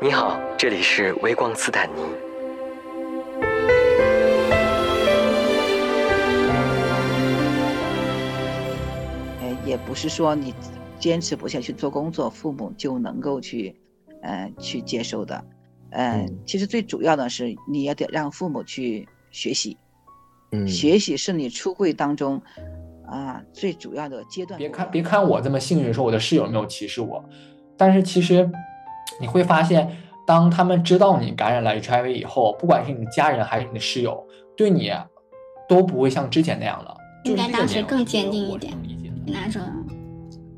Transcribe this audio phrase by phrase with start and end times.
[0.00, 2.02] 你好，这里是微光斯坦尼。
[9.40, 10.54] 呃，也不是说你
[10.98, 13.74] 坚持不下去做工作，父母就能够去，
[14.20, 15.42] 呃，去接受的。
[15.92, 19.78] 嗯，其实最主要的是你也得让父母去学习，
[20.50, 22.42] 嗯，学习是你出柜当中
[23.14, 24.58] 啊最主要的阶段。
[24.58, 27.24] 别看别看我这么幸运，说我的室友没有歧视我，
[27.76, 28.50] 但是其实
[29.20, 29.96] 你会发现，
[30.26, 34.92] 当他们知道你感染了 HIV 以后，不管是你的家人还是你的室友，对你
[35.68, 36.96] 都不会像之前那样了。
[37.24, 38.72] 应该当时更坚定一点，
[39.26, 39.62] 那种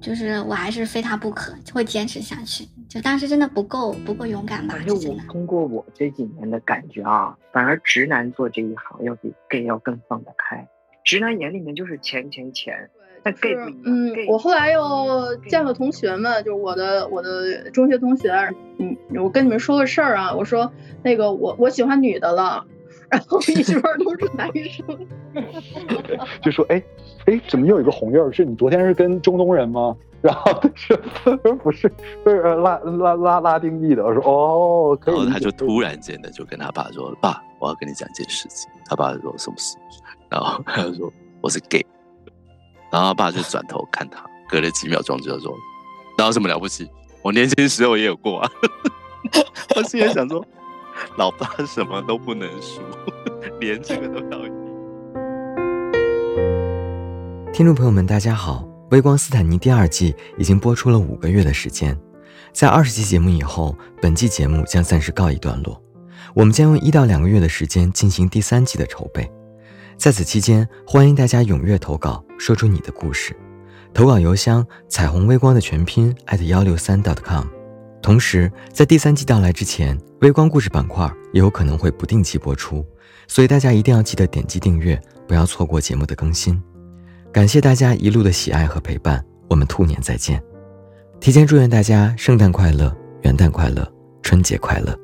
[0.00, 2.66] 就是我还是非他不可，会坚持下去。
[2.88, 4.74] 就当时真的不够不够勇敢吧？
[4.74, 10.66] 反正我通过我这几年的感觉啊，反而直男做这一行要比 gay 要更放得开。
[11.06, 12.90] 直男眼里面就是钱钱钱，
[13.22, 13.82] 但 gay 不一样。
[13.84, 18.30] 嗯，我后来又见了同学们，就是我的我的中学同学。
[18.78, 20.70] 嗯，我跟你们说个事儿啊，我说
[21.02, 22.66] 那个我我喜欢女的了，
[23.08, 24.84] 然后一圈都是男生，
[26.42, 26.82] 就说哎
[27.26, 28.30] 哎，怎么又有一个红印儿？
[28.32, 29.96] 是你昨天是跟中东人吗？
[30.20, 30.96] 然后他说
[31.54, 31.88] 不是，
[32.24, 34.04] 是拉拉拉拉丁裔的。
[34.04, 39.76] 我说哦，然后他就突然间的就跟他爸说：“爸，我要跟你讲一件事情。”他爸说：“什么事？”
[40.30, 41.84] 然后他就说：“我是 gay。”
[42.92, 45.52] 然后他爸就转头看他，隔了几秒钟就说
[46.16, 46.88] ：“那有什么了不起？
[47.22, 48.50] 我年轻时候也有过啊。
[49.76, 50.44] ”我心里想说
[51.18, 52.80] ：“老爸什么都不能输，
[53.60, 54.54] 连这个都要赢。”
[57.52, 58.64] 听众朋友们，大家好。
[58.92, 61.98] 微光斯坦尼第二季已经播出了五个月的时间，
[62.52, 65.82] 在二十期节目以后，本季节目将暂时告一段落。
[66.36, 69.26] 我们将用一到两个月的时间进行第三季的筹备。
[69.96, 73.34] 在此期间，欢迎大家踊跃投稿，说出你的故事。
[73.94, 77.46] 投稿邮箱：彩虹微光的全拼艾特幺六三 .com。
[78.02, 82.84] 同时，在第三季到来之前，微光故事板块也有可能会不定期播出，
[83.26, 86.62] 所以大家一定要记得点击订阅，不要错过节目的更新。
[87.32, 90.42] 感谢大家一路的喜爱和陪伴，我们兔年再见！
[91.18, 94.94] 提前祝愿大家圣诞快乐、元旦快乐、春节快乐！